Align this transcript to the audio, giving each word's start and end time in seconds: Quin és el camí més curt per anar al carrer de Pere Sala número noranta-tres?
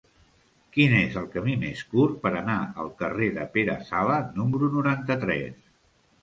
Quin 0.75 0.93
és 0.99 1.17
el 1.19 1.27
camí 1.35 1.53
més 1.63 1.83
curt 1.91 2.15
per 2.23 2.31
anar 2.39 2.55
al 2.85 2.89
carrer 3.03 3.29
de 3.37 3.45
Pere 3.59 3.77
Sala 3.91 4.17
número 4.41 4.73
noranta-tres? 4.79 5.55